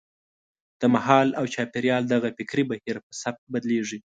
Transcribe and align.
د 0.81 0.83
مهال 0.95 1.27
او 1.39 1.45
چاپېریال 1.53 2.03
دغه 2.13 2.29
فکري 2.37 2.63
بهیر 2.69 2.97
په 3.05 3.11
سبک 3.21 3.41
بدلېږي. 3.53 3.99